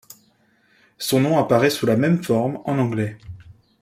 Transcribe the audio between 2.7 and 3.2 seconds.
anglais.